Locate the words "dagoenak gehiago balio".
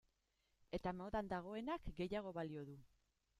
1.33-2.65